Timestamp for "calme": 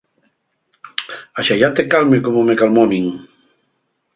1.93-2.17